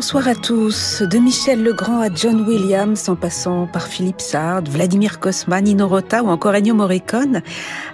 [0.00, 1.02] Bonsoir à tous.
[1.02, 6.22] De Michel Legrand à John Williams, en passant par Philippe Sard, Vladimir Kosman, Nino Rota
[6.22, 7.42] ou encore Ennio Morricone,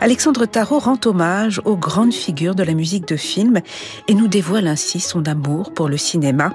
[0.00, 3.60] Alexandre Tarot rend hommage aux grandes figures de la musique de film
[4.06, 6.52] et nous dévoile ainsi son amour pour le cinéma.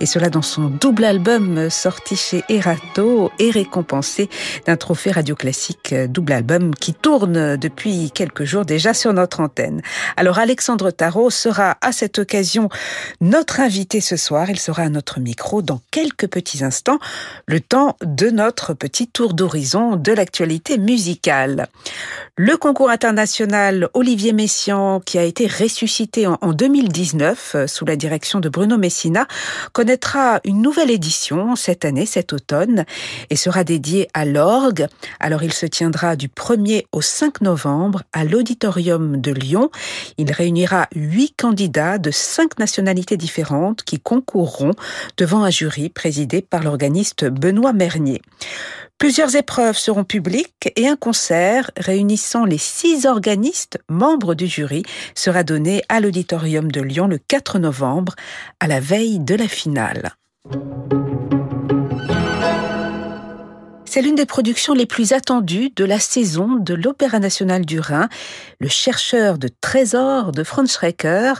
[0.00, 4.30] Et cela dans son double album sorti chez Erato et récompensé
[4.64, 9.82] d'un trophée radio classique double album qui tourne depuis quelques jours déjà sur notre antenne.
[10.16, 12.70] Alors Alexandre Tarot sera à cette occasion
[13.20, 14.48] notre invité ce soir.
[14.48, 16.98] Il sera notre micro dans quelques petits instants,
[17.46, 21.68] le temps de notre petit tour d'horizon de l'actualité musicale.
[22.36, 28.40] Le concours international Olivier Messiaen, qui a été ressuscité en 2019 euh, sous la direction
[28.40, 29.26] de Bruno Messina,
[29.72, 32.84] connaîtra une nouvelle édition cette année, cet automne,
[33.30, 34.86] et sera dédié à l'orgue.
[35.18, 39.70] Alors il se tiendra du 1er au 5 novembre à l'auditorium de Lyon.
[40.18, 44.72] Il réunira huit candidats de cinq nationalités différentes qui concourront
[45.16, 48.22] devant un jury présidé par l'organiste Benoît Mernier.
[48.98, 55.42] Plusieurs épreuves seront publiques et un concert réunissant les six organistes membres du jury sera
[55.42, 58.14] donné à l'auditorium de Lyon le 4 novembre,
[58.58, 60.12] à la veille de la finale.
[63.96, 68.10] C'est l'une des productions les plus attendues de la saison de l'Opéra national du Rhin,
[68.60, 71.32] Le chercheur de trésors de Franz Schrecker,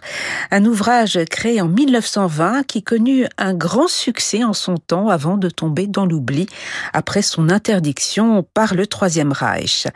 [0.51, 5.51] un ouvrage créé en 1920 qui connut un grand succès en son temps avant de
[5.51, 6.47] tomber dans l'oubli
[6.95, 9.87] après son interdiction par le Troisième Reich.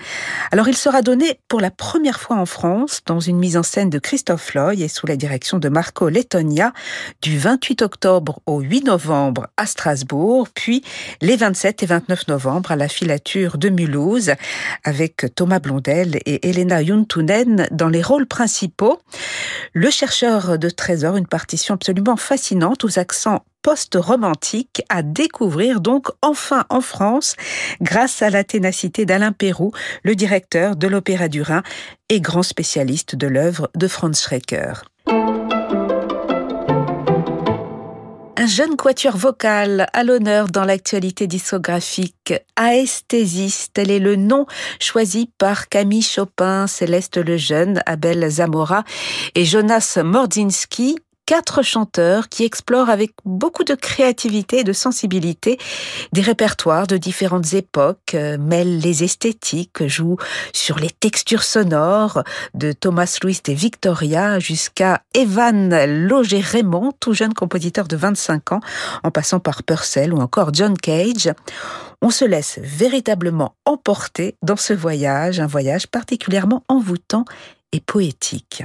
[0.53, 3.89] Alors il sera donné pour la première fois en France dans une mise en scène
[3.89, 6.75] de Christophe Loy et sous la direction de Marco Lettonia
[7.23, 10.85] du 28 octobre au 8 novembre à Strasbourg, puis
[11.23, 14.33] les 27 et 29 novembre à la filature de Mulhouse
[14.85, 19.01] avec Thomas Blondel et Elena Juntunen dans les rôles principaux.
[19.73, 26.65] Le chercheur de trésors, une partition absolument fascinante aux accents post-romantiques à découvrir donc enfin
[26.71, 27.37] en France
[27.81, 29.73] grâce à la ténacité d'Alain Pérou,
[30.03, 31.63] le directeur de l'Opéra du Rhin
[32.09, 34.83] et grand spécialiste de l'œuvre de Franz Schrecker.
[38.51, 42.35] Un jeune quatuor vocal à l'honneur dans l'actualité discographique.
[42.61, 44.45] Aesthesis, tel est le nom
[44.81, 48.83] choisi par Camille Chopin, Céleste Lejeune, Abel Zamora
[49.37, 50.99] et Jonas Mordzinski,
[51.31, 55.59] quatre chanteurs qui explorent avec beaucoup de créativité et de sensibilité
[56.13, 60.17] des répertoires de différentes époques, euh, mêlent les esthétiques, jouent
[60.53, 62.25] sur les textures sonores
[62.55, 68.61] de Thomas Louis et Victoria jusqu'à Evan Loger Raymond, tout jeune compositeur de 25 ans,
[69.05, 71.33] en passant par Purcell ou encore John Cage.
[72.03, 77.25] On se laisse véritablement emporter dans ce voyage, un voyage particulièrement envoûtant
[77.71, 78.65] et poétique.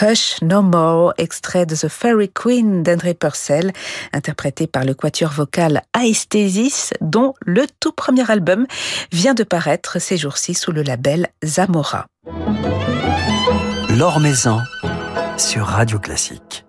[0.00, 3.72] Hush No More, extrait de The Fairy Queen d'André Purcell,
[4.12, 8.66] interprété par le quatuor vocal Aesthesis, dont le tout premier album
[9.12, 12.06] vient de paraître ces jours-ci sous le label Zamora.
[13.96, 14.60] L'Or Maison
[15.38, 16.64] sur Radio Classique.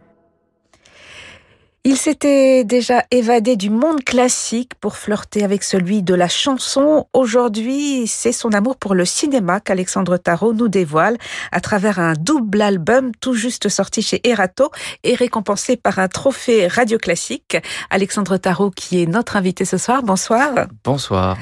[1.88, 7.06] Il s'était déjà évadé du monde classique pour flirter avec celui de la chanson.
[7.14, 11.16] Aujourd'hui, c'est son amour pour le cinéma qu'Alexandre Tarot nous dévoile
[11.52, 14.72] à travers un double album tout juste sorti chez Erato
[15.04, 17.56] et récompensé par un trophée radio classique.
[17.92, 20.02] Alexandre Tarot qui est notre invité ce soir.
[20.02, 20.66] Bonsoir.
[20.84, 21.38] Bonsoir.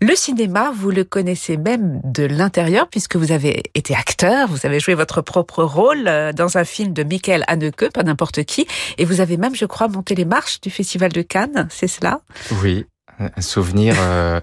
[0.00, 4.80] Le cinéma, vous le connaissez même de l'intérieur puisque vous avez été acteur, vous avez
[4.80, 9.04] joué votre propre rôle euh, dans un film de Michael Haneke, pas n'importe qui, et
[9.04, 12.20] vous avez même, je crois, monté les marches du Festival de Cannes, c'est cela?
[12.62, 12.86] Oui,
[13.18, 14.40] un souvenir euh,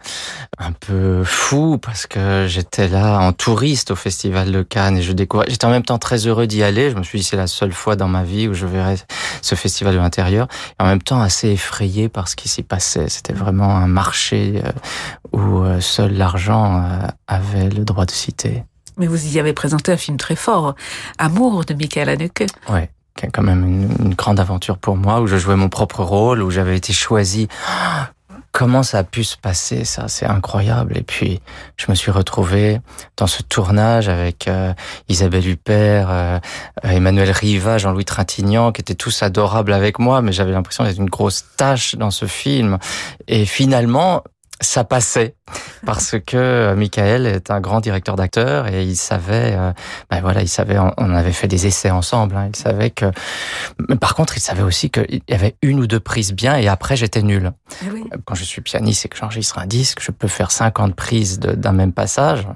[0.58, 5.12] un peu fou parce que j'étais là en touriste au festival de Cannes et je
[5.12, 5.46] découvrais.
[5.50, 6.90] J'étais en même temps très heureux d'y aller.
[6.90, 8.96] Je me suis dit c'est la seule fois dans ma vie où je verrai
[9.42, 10.48] ce festival de l'intérieur
[10.80, 13.10] et en même temps assez effrayé par ce qui s'y passait.
[13.10, 14.72] C'était vraiment un marché euh,
[15.38, 16.84] où euh, seul l'argent
[17.28, 18.64] avait le droit de citer.
[18.98, 20.76] Mais vous y avez présenté un film très fort,
[21.18, 22.46] Amour de Michael Haneke.
[22.70, 22.90] Ouais
[23.34, 26.52] quand même une, une, grande aventure pour moi, où je jouais mon propre rôle, où
[26.52, 27.48] j'avais été choisi.
[28.54, 30.08] Comment ça a pu se passer ça?
[30.08, 30.96] C'est incroyable.
[30.96, 31.42] Et puis
[31.76, 32.82] je me suis retrouvé
[33.18, 34.74] dans ce tournage avec euh,
[35.10, 36.40] Isabelle Huppert euh,
[36.84, 41.10] Emmanuel Riva Jean-Louis Trintignant qui étaient tous adorables avec moi mais j'avais l'impression d'être une
[41.10, 42.78] grosse tâche dans ce film.
[43.28, 44.24] Et finalement
[44.64, 45.36] ça passait
[45.86, 49.72] parce que euh, Michael est un grand directeur d'acteurs et il savait, euh,
[50.10, 52.36] ben voilà, il savait, on avait fait des essais ensemble.
[52.36, 53.12] Hein, il savait que,
[53.90, 56.68] mais par contre, il savait aussi qu'il y avait une ou deux prises bien et
[56.68, 57.52] après j'étais nul.
[57.86, 58.04] Eh oui.
[58.26, 61.74] Quand je suis pianiste et que j'enregistre un disque, je peux faire 50 prises d'un
[61.74, 62.48] même passage.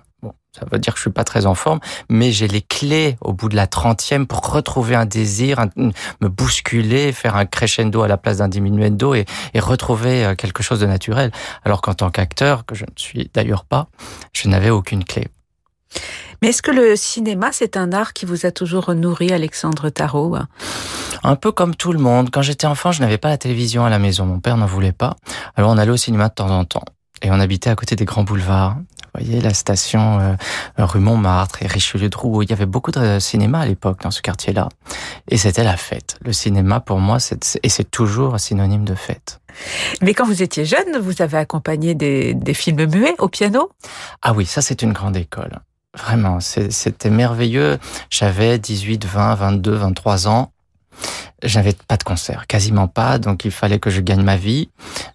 [0.59, 3.33] Ça veut dire que je suis pas très en forme, mais j'ai les clés au
[3.33, 8.17] bout de la trentième pour retrouver un désir, me bousculer, faire un crescendo à la
[8.17, 11.31] place d'un diminuendo et, et retrouver euh, quelque chose de naturel.
[11.63, 13.87] Alors qu'en tant qu'acteur, que je ne suis d'ailleurs pas,
[14.33, 15.27] je n'avais aucune clé.
[16.41, 20.37] Mais est-ce que le cinéma, c'est un art qui vous a toujours nourri, Alexandre Tarot?
[21.23, 22.29] Un peu comme tout le monde.
[22.31, 24.25] Quand j'étais enfant, je n'avais pas la télévision à la maison.
[24.25, 25.15] Mon père n'en voulait pas.
[25.55, 26.85] Alors on allait au cinéma de temps en temps.
[27.23, 28.77] Et on habitait à côté des grands boulevards.
[29.17, 30.35] Vous voyez, la station euh,
[30.77, 32.43] rue Montmartre et Richelieu-Drouot.
[32.43, 34.69] Il y avait beaucoup de cinéma à l'époque dans ce quartier-là.
[35.29, 36.17] Et c'était la fête.
[36.23, 39.39] Le cinéma, pour moi, c'est, et c'est toujours synonyme de fête.
[40.01, 43.71] Mais quand vous étiez jeune, vous avez accompagné des, des films muets au piano?
[44.21, 45.59] Ah oui, ça c'est une grande école.
[45.97, 47.79] Vraiment, c'était merveilleux.
[48.11, 50.51] J'avais 18, 20, 22, 23 ans.
[51.43, 54.69] J'avais pas de concert, quasiment pas, donc il fallait que je gagne ma vie.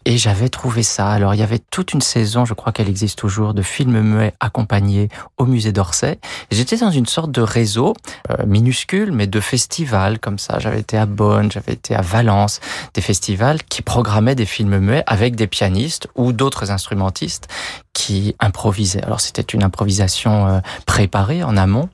[0.05, 1.09] Et j'avais trouvé ça.
[1.11, 4.33] Alors il y avait toute une saison, je crois qu'elle existe toujours, de films muets
[4.39, 6.21] accompagnés au musée d'Orsay.
[6.53, 7.95] J'étais dans une sorte de réseau
[8.31, 10.61] euh, minuscule, mais de festivals comme ça.
[10.61, 12.61] J'avais été à Bonn, j'avais été à Valence,
[12.95, 17.49] des festivals qui programmaient des films muets avec des pianistes ou d'autres instrumentistes
[17.93, 19.03] qui improvisaient.
[19.03, 21.89] Alors c'était une improvisation euh, préparée en amont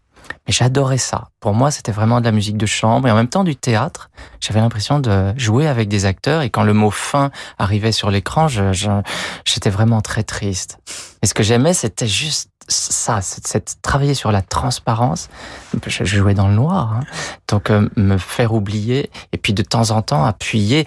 [0.46, 1.28] mais j'adorais ça.
[1.40, 4.10] Pour moi, c'était vraiment de la musique de chambre et en même temps du théâtre.
[4.40, 8.48] J'avais l'impression de jouer avec des acteurs et quand le mot fin arrivait sur l'écran,
[8.48, 10.78] j'étais je, vraiment très triste.
[11.22, 15.30] Et ce que j'aimais, c'était juste ça, c'est travailler sur la transparence.
[15.86, 17.00] Je jouais dans le noir, hein.
[17.48, 20.86] donc euh, me faire oublier et puis de temps en temps appuyer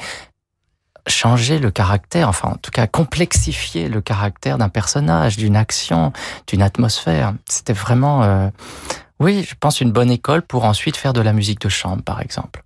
[1.07, 6.13] changer le caractère, enfin en tout cas complexifier le caractère d'un personnage, d'une action,
[6.47, 7.33] d'une atmosphère.
[7.47, 8.49] C'était vraiment euh,
[9.21, 12.21] oui, je pense une bonne école pour ensuite faire de la musique de chambre, par
[12.21, 12.63] exemple.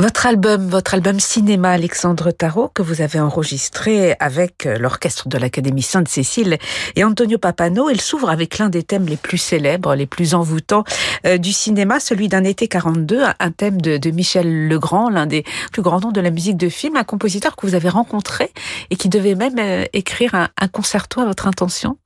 [0.00, 5.36] Votre album, votre album cinéma Alexandre Tarot que vous avez enregistré avec euh, l'orchestre de
[5.36, 6.56] l'Académie Sainte-Cécile
[6.96, 10.84] et Antonio Papano, il s'ouvre avec l'un des thèmes les plus célèbres, les plus envoûtants
[11.26, 15.82] euh, du cinéma, celui d'un été 42, un thème de, Michel Legrand, l'un des plus
[15.82, 18.54] grands noms de la musique de film, un compositeur que vous avez rencontré
[18.88, 21.98] et qui devait même euh, écrire un concerto à votre intention.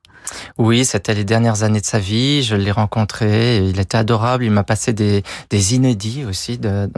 [0.58, 2.42] Oui, c'était les dernières années de sa vie.
[2.42, 3.58] Je l'ai rencontré.
[3.58, 4.44] Il était adorable.
[4.44, 6.58] Il m'a passé des, des inédits aussi.
[6.58, 6.88] De,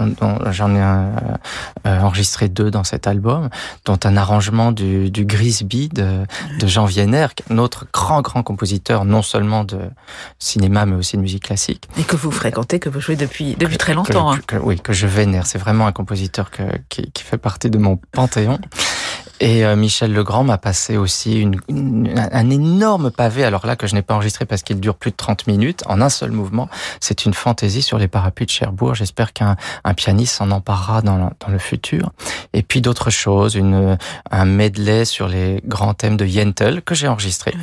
[0.50, 3.48] J'en ai euh, enregistré deux dans cet album,
[3.84, 6.24] dont un arrangement du, du Grisby de,
[6.58, 9.78] de Jean Vienner, notre grand, grand compositeur, non seulement de
[10.38, 11.88] cinéma, mais aussi de musique classique.
[11.98, 14.32] Et que vous fréquentez, que vous jouez depuis, depuis très longtemps.
[14.32, 14.40] Que, hein.
[14.46, 15.46] que, oui, que je vénère.
[15.46, 18.58] C'est vraiment un compositeur que, qui, qui fait partie de mon panthéon.
[19.40, 23.86] Et euh, Michel Legrand m'a passé aussi une, une, un énorme pavé, alors là que
[23.86, 26.68] je n'ai pas enregistré parce qu'il dure plus de 30 minutes, en un seul mouvement.
[27.00, 28.94] C'est une fantaisie sur les parapluies de Cherbourg.
[28.94, 32.12] J'espère qu'un un pianiste s'en emparera dans, dans le futur.
[32.52, 33.98] Et puis d'autres choses, une,
[34.30, 37.54] un medley sur les grands thèmes de Yentl que j'ai enregistré.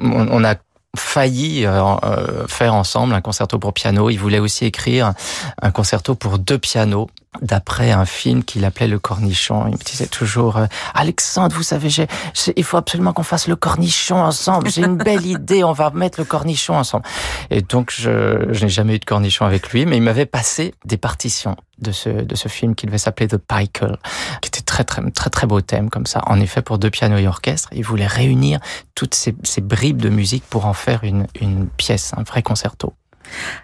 [0.00, 0.54] On, on a
[0.96, 4.10] failli euh, euh, faire ensemble un concerto pour piano.
[4.10, 5.12] Il voulait aussi écrire
[5.60, 7.08] un concerto pour deux pianos
[7.42, 9.66] d'après un film qu'il appelait Le Cornichon.
[9.66, 12.06] Il me disait toujours euh, Alexandre, vous savez, j'ai,
[12.56, 14.70] il faut absolument qu'on fasse le cornichon ensemble.
[14.70, 17.04] J'ai une belle idée, on va mettre le cornichon ensemble.
[17.50, 20.74] Et donc, je, je n'ai jamais eu de cornichon avec lui, mais il m'avait passé
[20.84, 23.96] des partitions de ce, de ce film qui devait s'appeler The Pikel,
[24.40, 26.22] qui était très, très, très, très beau thème comme ça.
[26.26, 28.60] En effet, pour deux pianos et orchestre, il voulait réunir
[28.94, 32.94] toutes ces, ces bribes de musique pour en faire une, une pièce, un vrai concerto.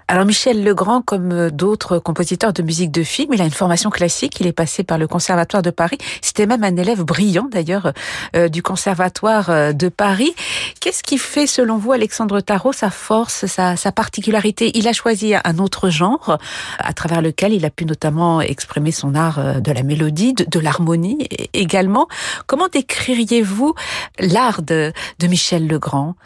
[0.08, 4.40] Alors Michel Legrand, comme d'autres compositeurs de musique de film, il a une formation classique.
[4.40, 5.98] Il est passé par le Conservatoire de Paris.
[6.20, 7.92] C'était même un élève brillant d'ailleurs
[8.34, 10.34] euh, du Conservatoire euh, de Paris.
[10.80, 14.76] Qu'est-ce qui fait, selon vous, Alexandre Tarot, sa force, sa, particularité?
[14.76, 16.38] Il a choisi un autre genre
[16.78, 20.60] à travers lequel il a pu notamment exprimer son art euh, de la mélodie, de,
[20.60, 22.08] l'harmonie également.
[22.46, 23.74] Comment décririez-vous
[24.18, 26.16] l'art de Michel Legrand?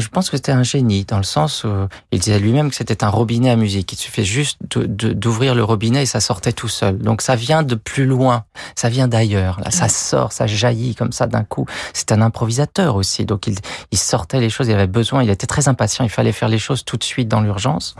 [0.00, 1.68] Je pense que c'était un génie, dans le sens où
[2.10, 3.92] il disait lui-même que c'était un robinet à musique.
[3.92, 6.98] Il suffit juste d'ouvrir le robinet et ça sortait tout seul.
[6.98, 8.44] Donc ça vient de plus loin,
[8.74, 9.60] ça vient d'ailleurs.
[9.60, 11.66] Là, ça sort, ça jaillit comme ça d'un coup.
[11.92, 13.56] C'est un improvisateur aussi, donc il,
[13.90, 14.68] il sortait les choses.
[14.68, 16.04] Il avait besoin, il était très impatient.
[16.04, 17.94] Il fallait faire les choses tout de suite dans l'urgence.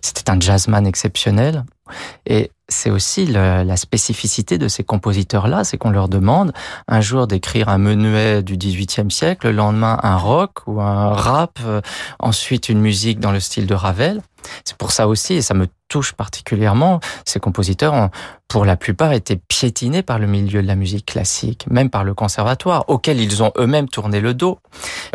[0.00, 1.64] C'était un jazzman exceptionnel.
[2.26, 6.52] Et c'est aussi la spécificité de ces compositeurs-là, c'est qu'on leur demande
[6.88, 11.58] un jour d'écrire un menuet du XVIIIe siècle, le lendemain un rock ou un rap,
[11.64, 11.80] euh,
[12.18, 14.22] ensuite une musique dans le style de Ravel.
[14.64, 18.10] C'est pour ça aussi, et ça me touche particulièrement, ces compositeurs ont,
[18.48, 22.14] pour la plupart, été piétinés par le milieu de la musique classique, même par le
[22.14, 24.58] conservatoire, auquel ils ont eux-mêmes tourné le dos.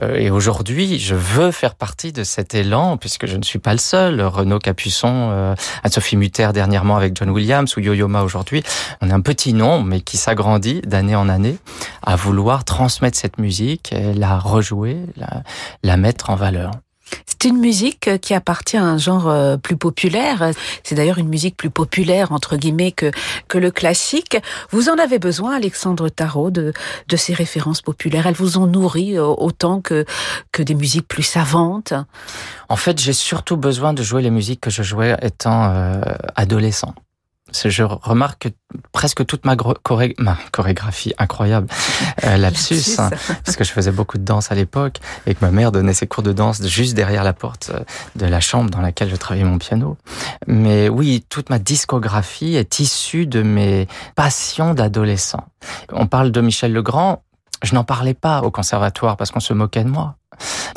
[0.02, 3.74] Euh, et aujourd'hui, je veux faire partie de cet élan, puisque je ne suis pas
[3.74, 4.22] le seul.
[4.22, 8.64] Renaud Capuçon, euh, Anne-Sophie Mutter dernièrement avec John Williams ou Yo-Yo Ma aujourd'hui.
[9.02, 11.58] On est un petit nom, mais qui s'agrandit d'année en année
[12.04, 14.98] à vouloir transmettre cette musique, la rejouer,
[15.84, 16.72] la mettre en valeur.
[17.26, 20.52] C'est une musique qui appartient à un genre euh, plus populaire.
[20.84, 23.12] C'est d'ailleurs une musique plus populaire, entre guillemets, que,
[23.48, 24.38] que le classique.
[24.72, 26.74] Vous en avez besoin, Alexandre Tarot, de,
[27.08, 28.28] de ces références populaires.
[28.28, 30.06] Elles vous ont nourri euh, autant que,
[30.52, 31.94] que des musiques plus savantes.
[32.68, 36.02] En fait, j'ai surtout besoin de jouer les musiques que je jouais étant euh,
[36.36, 36.94] adolescent
[37.54, 38.50] je remarque que
[38.92, 41.68] presque toute ma, choré ma chorégraphie incroyable,
[42.24, 43.10] euh, lapsus, hein,
[43.46, 46.08] parce que je faisais beaucoup de danse à l'époque et que ma mère donnait ses
[46.08, 47.80] cours de danse juste derrière la porte euh,
[48.16, 49.98] de la chambre dans laquelle je travaillais mon piano.
[50.48, 55.44] Mais oui, toute ma discographie est issue de mes passions d'adolescent.
[55.92, 57.24] On parle de Michel Legrand,
[57.64, 60.16] je n'en parlais pas au conservatoire parce qu'on se moquait de moi.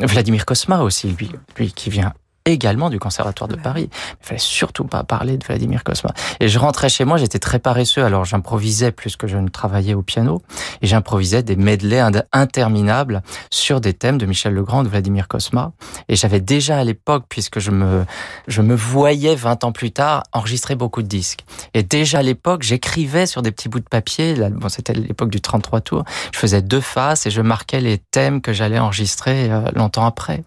[0.01, 2.13] Vladimir Kosma aussi, lui, lui qui vient
[2.45, 3.89] également du Conservatoire de Paris.
[4.21, 6.13] Il fallait surtout pas parler de Vladimir Kosma.
[6.39, 9.93] Et je rentrais chez moi, j'étais très paresseux, alors j'improvisais plus que je ne travaillais
[9.93, 10.41] au piano,
[10.81, 15.71] et j'improvisais des medleys interminables sur des thèmes de Michel Legrand, de Vladimir Kosma.
[16.09, 18.05] Et j'avais déjà à l'époque, puisque je me,
[18.47, 21.45] je me voyais 20 ans plus tard, enregistrer beaucoup de disques.
[21.73, 25.29] Et déjà à l'époque, j'écrivais sur des petits bouts de papier, là, bon, c'était l'époque
[25.29, 29.51] du 33 tours, je faisais deux faces et je marquais les thèmes que j'allais enregistrer
[29.51, 30.43] euh, longtemps après.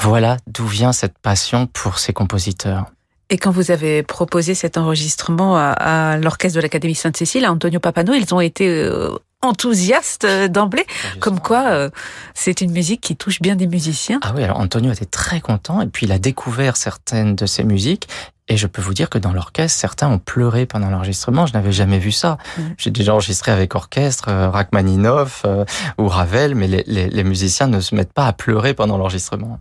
[0.00, 2.84] Voilà d'où vient cette passion pour ces compositeurs.
[3.30, 5.72] Et quand vous avez proposé cet enregistrement à,
[6.12, 9.10] à l'orchestre de l'Académie Sainte-Cécile, à Antonio Papano, ils ont été euh,
[9.42, 10.86] enthousiastes euh, d'emblée,
[11.18, 11.90] comme quoi euh,
[12.34, 14.20] c'est une musique qui touche bien des musiciens.
[14.22, 17.64] Ah oui, alors Antonio était très content et puis il a découvert certaines de ses
[17.64, 18.06] musiques
[18.46, 21.46] et je peux vous dire que dans l'orchestre, certains ont pleuré pendant l'enregistrement.
[21.46, 22.38] Je n'avais jamais vu ça.
[22.56, 22.62] Mmh.
[22.78, 25.64] J'ai déjà enregistré avec orchestre, euh, Rachmaninoff euh,
[25.98, 29.58] ou Ravel, mais les, les, les musiciens ne se mettent pas à pleurer pendant l'enregistrement.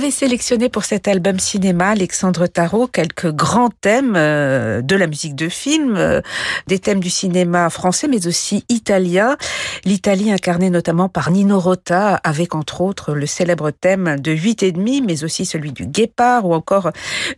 [0.00, 5.34] Avez sélectionné pour cet album cinéma, Alexandre Tarot, quelques grands thèmes euh, de la musique
[5.34, 6.22] de film, euh,
[6.66, 9.36] des thèmes du cinéma français, mais aussi italien.
[9.84, 14.72] L'Italie incarnée notamment par Nino Rota, avec entre autres le célèbre thème de Huit et
[14.72, 16.92] demi, mais aussi celui du Guépard ou encore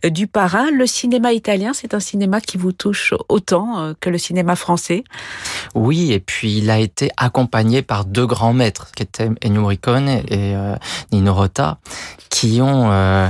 [0.05, 0.71] euh, du Parrain.
[0.71, 5.03] Le cinéma italien, c'est un cinéma qui vous touche autant que le cinéma français?
[5.75, 10.07] Oui, et puis il a été accompagné par deux grands maîtres, qui étaient Ennio Morricone
[10.07, 10.55] et
[11.11, 11.79] Nino Rota
[12.33, 13.27] qui ont euh,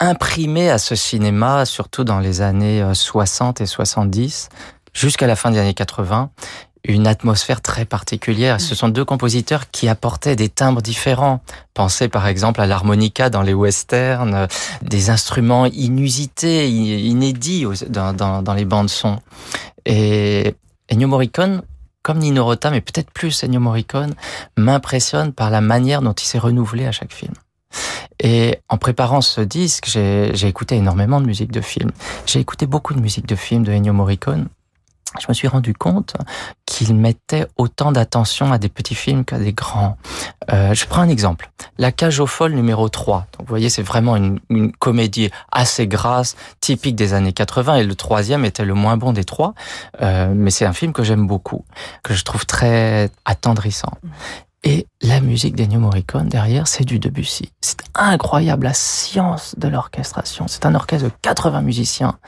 [0.00, 4.48] imprimé à ce cinéma, surtout dans les années 60 euh, et 70,
[4.92, 6.30] jusqu'à la fin des années 80,
[6.84, 8.60] une atmosphère très particulière.
[8.60, 11.40] Ce sont deux compositeurs qui apportaient des timbres différents.
[11.74, 14.46] Pensez par exemple à l'harmonica dans les westerns, euh,
[14.82, 19.20] des instruments inusités, inédits dans, dans, les bandes son.
[19.86, 20.54] Et
[20.90, 21.62] Ennio Morricone,
[22.02, 24.14] comme Nino Rota, mais peut-être plus Ennio Morricone,
[24.56, 27.32] m'impressionne par la manière dont il s'est renouvelé à chaque film.
[28.20, 31.90] Et en préparant ce disque, j'ai écouté énormément de musique de film.
[32.26, 34.48] J'ai écouté beaucoup de musique de film de Ennio Morricone.
[35.20, 36.14] Je me suis rendu compte
[36.64, 39.96] qu'il mettait autant d'attention à des petits films qu'à des grands.
[40.50, 41.50] Euh, je prends un exemple.
[41.76, 43.26] La cage aux folles numéro 3.
[43.32, 44.40] Donc, vous voyez, c'est vraiment une,
[44.78, 49.24] comédie assez grasse, typique des années 80, et le troisième était le moins bon des
[49.24, 49.54] trois.
[50.00, 51.64] Euh, mais c'est un film que j'aime beaucoup,
[52.02, 53.92] que je trouve très attendrissant.
[54.64, 57.50] Et la musique d'Ennio Morricone derrière, c'est du Debussy.
[57.60, 60.46] C'est incroyable la science de l'orchestration.
[60.46, 62.18] C'est un orchestre de 80 musiciens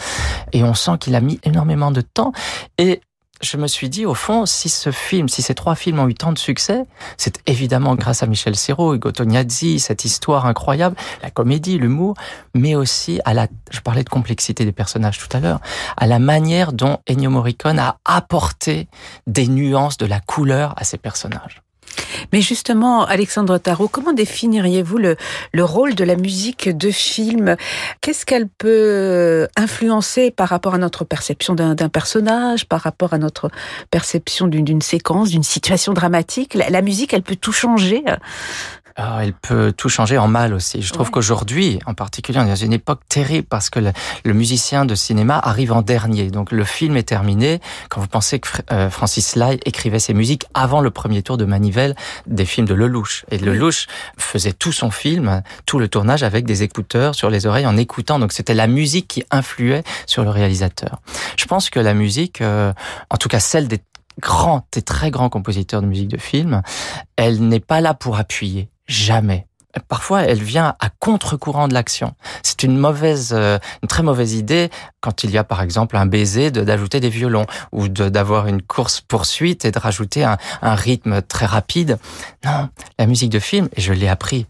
[0.53, 2.33] et on sent qu'il a mis énormément de temps.
[2.77, 3.01] Et
[3.40, 6.14] je me suis dit, au fond, si ce film, si ces trois films ont eu
[6.14, 6.85] tant de succès,
[7.16, 12.14] c'est évidemment grâce à Michel Serrault, Hugo Tognazzi, cette histoire incroyable, la comédie, l'humour,
[12.55, 15.61] mais aussi à la, je parlais de complexité des personnages tout à l'heure,
[15.97, 18.88] à la manière dont Ennio Morricone a apporté
[19.27, 21.63] des nuances de la couleur à ces personnages.
[22.33, 25.16] Mais justement, Alexandre Tarot, comment définiriez-vous le,
[25.52, 27.57] le rôle de la musique de film?
[28.00, 33.50] Qu'est-ce qu'elle peut influencer par rapport à notre perception d'un personnage, par rapport à notre
[33.90, 36.54] perception d'une séquence, d'une situation dramatique?
[36.54, 38.04] La, la, musique, elle peut tout changer?
[38.96, 40.80] Ah, elle peut tout changer en mal aussi.
[40.80, 44.85] Je trouve qu'aujourd'hui, en particulier, on est dans une époque terrible parce que le, musicien
[44.85, 46.30] de cinéma arrive en dernier.
[46.30, 47.61] Donc le film est terminé.
[47.88, 51.44] Quand vous pensez que euh, Francis Lai écrivait ses musiques avant le premier tour de
[51.44, 51.96] manivelle
[52.28, 53.24] des films de Lelouch.
[53.33, 57.66] Et Lelouch faisait tout son film, tout le tournage avec des écouteurs sur les oreilles
[57.66, 58.20] en écoutant.
[58.20, 61.00] Donc c'était la musique qui influait sur le réalisateur.
[61.37, 62.72] Je pense que la musique, euh,
[63.11, 63.80] en tout cas celle des
[64.20, 66.62] grands et très grands compositeurs de musique de film,
[67.16, 69.47] elle n'est pas là pour appuyer jamais.
[69.88, 72.14] Parfois, elle vient à contre-courant de l'action.
[72.44, 74.70] C'est une mauvaise, euh, une très mauvaise idée
[75.01, 79.01] quand il y a par exemple un baiser d'ajouter des violons ou d'avoir une course
[79.01, 81.99] poursuite et de rajouter un, un rythme très rapide.
[82.44, 82.68] Non,
[83.01, 84.47] la musique de film, et je l'ai appris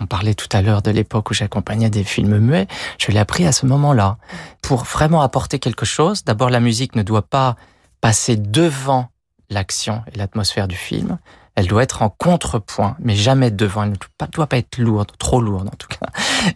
[0.00, 2.66] on parlait tout à l'heure de l'époque où j'accompagnais des films muets.
[2.98, 4.18] Je l'ai appris à ce moment-là.
[4.62, 7.56] Pour vraiment apporter quelque chose, d'abord la musique ne doit pas
[8.00, 9.08] passer devant
[9.48, 11.18] l'action et l'atmosphère du film.
[11.56, 13.82] Elle doit être en contrepoint, mais jamais devant.
[13.82, 16.06] Elle ne doit pas être lourde, trop lourde en tout cas.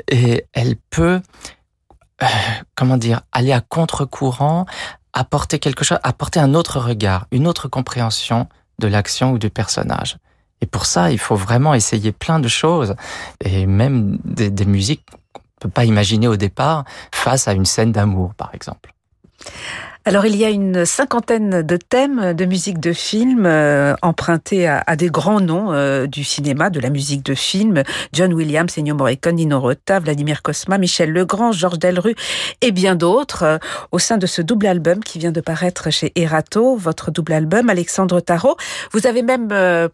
[0.09, 1.21] Et elle peut,
[2.23, 2.27] euh,
[2.75, 4.67] comment dire, aller à contre-courant,
[5.13, 10.19] apporter quelque chose, apporter un autre regard, une autre compréhension de l'action ou du personnage.
[10.61, 12.95] Et pour ça, il faut vraiment essayer plein de choses,
[13.43, 17.93] et même des, des musiques qu'on peut pas imaginer au départ face à une scène
[17.93, 18.93] d'amour, par exemple.
[20.07, 24.83] Alors il y a une cinquantaine de thèmes de musique de film euh, empruntés à,
[24.87, 27.83] à, des grands noms euh, du cinéma, de la musique de film.
[28.15, 32.15] John Williams, Ennio Morricone, Nino Rota, Vladimir Kosma, Michel Legrand, Georges Delru
[32.63, 33.59] et bien d'autres euh,
[33.93, 37.69] au sein de ce double album qui vient de paraître chez Erato, votre double album
[37.69, 38.57] Alexandre Tarot.
[38.93, 39.49] Vous avez même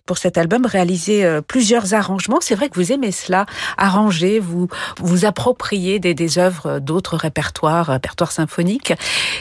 [0.06, 2.38] pour cet album réalisé plusieurs arrangements.
[2.40, 4.68] C'est vrai que vous aimez cela, arranger, vous
[5.00, 8.92] vous approprier des, des œuvres d'autres répertoires, répertoires symphoniques.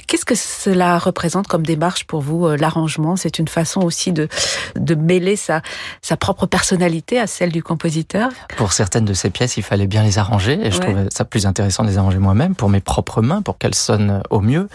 [0.08, 4.28] Qu'est-ce que cela représente comme démarche pour vous euh, l'arrangement C'est une façon aussi de,
[4.76, 5.62] de mêler sa,
[6.02, 10.04] sa propre personnalité à celle du compositeur Pour certaines de ces pièces, il fallait bien
[10.04, 13.22] les arranger et je trouvais ça plus intéressant de les arranger moi-même pour mes propres
[13.22, 14.68] mains, pour qu'elles sonnent au mieux.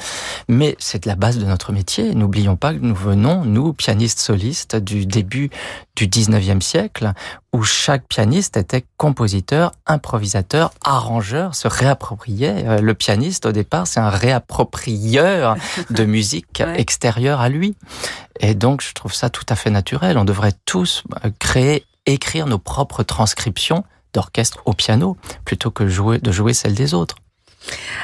[0.49, 2.15] Mais c'est la base de notre métier.
[2.15, 5.51] N'oublions pas que nous venons, nous, pianistes solistes, du début
[5.97, 7.13] du 19e siècle,
[7.53, 12.65] où chaque pianiste était compositeur, improvisateur, arrangeur, se réappropriait.
[12.67, 15.57] Euh, le pianiste, au départ, c'est un réapproprieur
[15.91, 17.77] de musique extérieure à lui.
[18.41, 20.19] Et donc, je trouve ça tout à fait naturel.
[20.19, 26.19] On devrait tous euh, créer, écrire nos propres transcriptions d'orchestre au piano, plutôt que jouer,
[26.19, 27.17] de jouer celles des autres.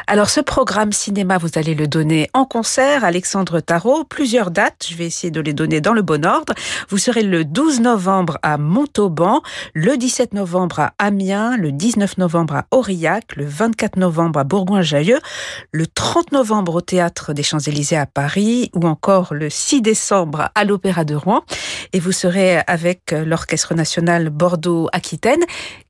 [0.07, 4.95] Alors ce programme cinéma, vous allez le donner en concert, Alexandre Tarot, plusieurs dates, je
[4.95, 6.55] vais essayer de les donner dans le bon ordre.
[6.89, 9.43] Vous serez le 12 novembre à Montauban,
[9.75, 15.19] le 17 novembre à Amiens, le 19 novembre à Aurillac, le 24 novembre à Bourgoin-Jallieu,
[15.73, 20.65] le 30 novembre au Théâtre des Champs-Élysées à Paris ou encore le 6 décembre à
[20.65, 21.43] l'Opéra de Rouen.
[21.93, 25.43] Et vous serez avec l'Orchestre national Bordeaux-Aquitaine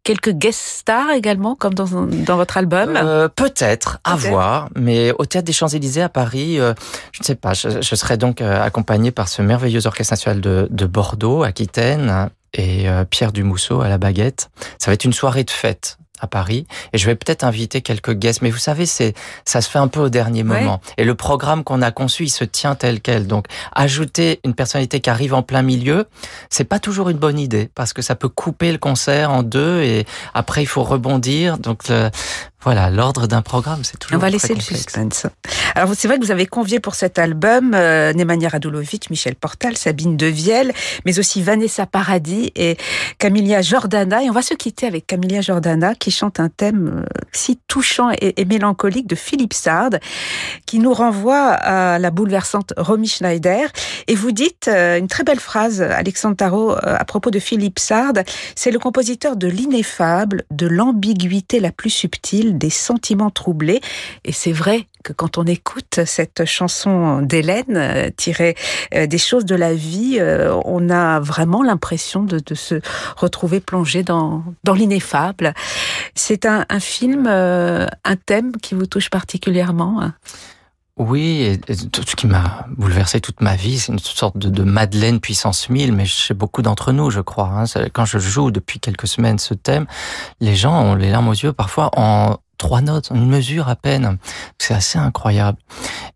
[0.06, 4.68] quelques guest stars également, comme dans, dans votre album euh, Peut-être, à voir.
[4.76, 6.74] Mais au Théâtre des Champs-Élysées à Paris, euh,
[7.10, 10.40] je ne sais pas, je, je serai donc euh, accompagné par ce merveilleux Orchestre national
[10.40, 14.48] de, de Bordeaux, Aquitaine, et Pierre Dumousseau à la baguette.
[14.78, 16.66] Ça va être une soirée de fête à Paris.
[16.92, 19.88] Et je vais peut-être inviter quelques guests mais vous savez c'est ça se fait un
[19.88, 20.80] peu au dernier moment.
[20.96, 23.26] Et le programme qu'on a conçu il se tient tel quel.
[23.26, 26.06] Donc ajouter une personnalité qui arrive en plein milieu
[26.50, 29.82] c'est pas toujours une bonne idée parce que ça peut couper le concert en deux
[29.82, 31.58] et après il faut rebondir.
[31.58, 32.10] Donc le,
[32.62, 34.70] voilà, l'ordre d'un programme, c'est toujours On va laisser complexe.
[34.70, 35.26] le suspense.
[35.74, 39.76] Alors, c'est vrai que vous avez convié pour cet album euh, Nemanja Radulovic, Michel Portal,
[39.76, 40.72] Sabine Devielle,
[41.04, 42.76] mais aussi Vanessa Paradis et
[43.18, 44.22] Camilla Jordana.
[44.22, 48.10] Et on va se quitter avec Camilla Jordana qui chante un thème euh, si touchant
[48.10, 49.90] et, et, mélancolique de Philippe Sard,
[50.66, 53.70] qui nous renvoie à la bouleversante Romy Schneider.
[54.08, 57.78] Et vous dites euh, une très belle phrase, Alexandre Tarot, euh, à propos de Philippe
[57.78, 58.14] Sard.
[58.54, 63.80] C'est le compositeur de l'ineffable, de l'ambiguïté la plus subtile, des sentiments troublés.
[64.24, 68.56] Et c'est vrai que quand on écoute cette chanson d'Hélène, euh, tirée
[68.94, 72.80] euh, des choses de la vie, euh, on a vraiment l'impression de, se
[73.16, 75.54] retrouver plongé dans, dans l'ineffable.
[76.14, 80.14] C'est un, film, un thème qui vous touche particulièrement hein?
[80.98, 81.60] Oui,
[81.92, 85.68] tout ce qui m'a bouleversé toute ma vie, c'est une sorte de, de, Madeleine puissance
[85.68, 87.50] 1000, mais chez beaucoup d'entre nous, je crois.
[87.52, 89.84] Hein, quand je joue depuis quelques semaines ce thème,
[90.40, 94.18] les gens ont les larmes aux yeux parfois en trois notes, une mesure à peine.
[94.58, 95.58] C'est assez incroyable.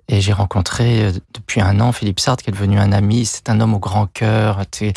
[0.08, 3.24] Et j'ai rencontré depuis un an Philippe Sartre, qui est devenu un ami.
[3.24, 4.62] C'est un homme au grand cœur.
[4.82, 4.92] Et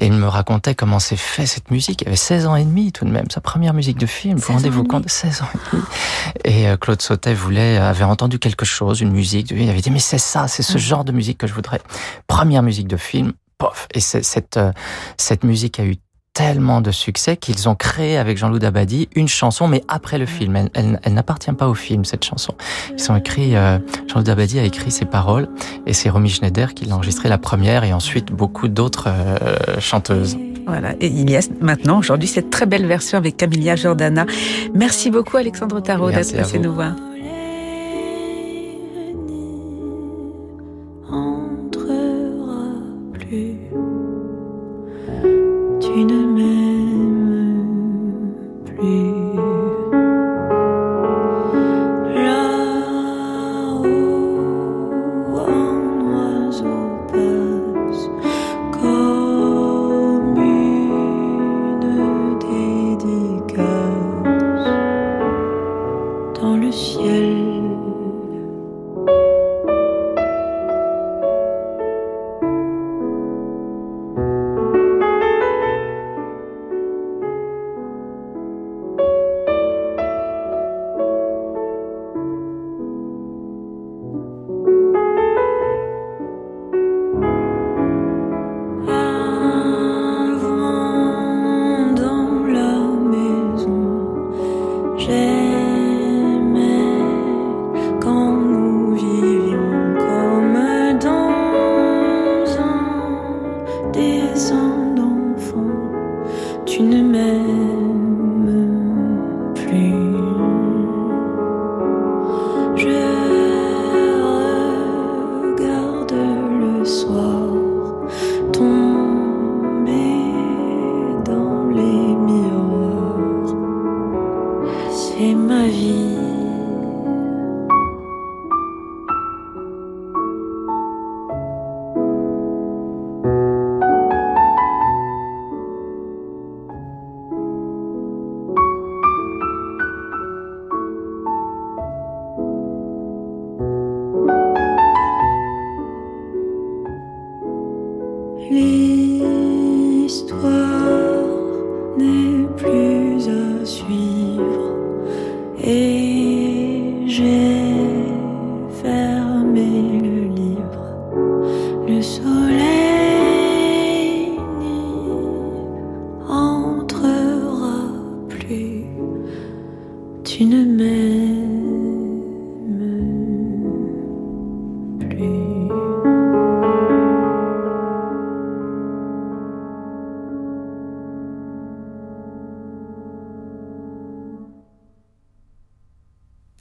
[0.00, 2.02] il me racontait comment s'est fait cette musique.
[2.02, 3.28] Il avait 16 ans et demi tout de même.
[3.30, 4.38] Sa première musique de film.
[4.38, 5.08] Vous rendez-vous compte?
[5.08, 5.84] 16 ans et demi.
[6.44, 9.50] Et euh, Claude Sautet voulait, avait entendu quelque chose, une musique.
[9.50, 11.80] Il avait dit, mais c'est ça, c'est ce genre de musique que je voudrais.
[12.28, 13.32] Première musique de film.
[13.58, 13.88] Pof.
[13.94, 14.72] Et cette, euh,
[15.16, 15.96] cette musique a eu
[16.34, 20.56] tellement de succès qu'ils ont créé avec Jean-Loup Dabadi une chanson, mais après le film.
[20.56, 22.54] Elle, elle, elle n'appartient pas au film, cette chanson.
[22.96, 25.48] Ils ont écrit, euh, Jean-Loup Dabadi a écrit ses paroles
[25.86, 30.38] et c'est Romy Schneider qui l'a enregistré la première et ensuite beaucoup d'autres euh, chanteuses.
[30.66, 34.26] Voilà, et il y a maintenant aujourd'hui cette très belle version avec Camilla Jordana.
[34.74, 36.94] Merci beaucoup Alexandre Tarot d'être passé nous voir.
[45.92, 47.74] Tu ne m'aimes
[48.64, 49.36] plus.
[52.14, 52.52] Là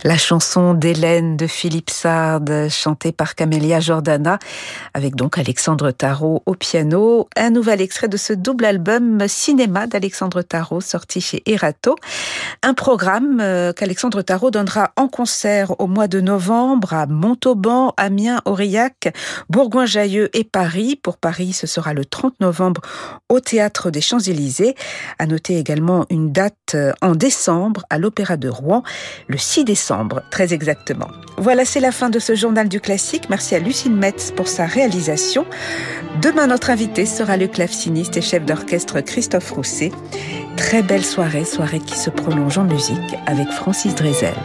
[0.03, 4.39] La chanson d'Hélène de Philippe Sard, chantée par Camélia Jordana,
[4.95, 7.29] avec donc Alexandre Tarot au piano.
[7.37, 11.95] Un nouvel extrait de ce double album cinéma d'Alexandre Tarot, sorti chez Erato.
[12.63, 18.41] Un programme euh, qu'Alexandre Tarot donnera en concert au mois de novembre à Montauban, Amiens,
[18.45, 19.13] Aurillac,
[19.51, 20.95] Bourgoin-Jailleux et Paris.
[20.95, 22.81] Pour Paris, ce sera le 30 novembre
[23.29, 24.73] au Théâtre des Champs-Élysées.
[25.19, 28.81] À noter également une date euh, en décembre à l'Opéra de Rouen,
[29.27, 29.90] le 6 décembre
[30.29, 31.07] très exactement.
[31.37, 33.29] Voilà, c'est la fin de ce journal du classique.
[33.29, 35.45] Merci à Lucine Metz pour sa réalisation.
[36.21, 39.91] Demain, notre invité sera le claveciniste et chef d'orchestre Christophe Rousset.
[40.57, 44.35] Très belle soirée, soirée qui se prolonge en musique avec Francis Drezel.